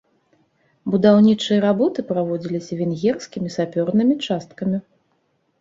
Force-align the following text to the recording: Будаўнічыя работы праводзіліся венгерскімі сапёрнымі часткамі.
Будаўнічыя 0.93 1.59
работы 1.67 1.99
праводзіліся 2.11 2.73
венгерскімі 2.81 3.49
сапёрнымі 3.57 4.15
часткамі. 4.25 4.77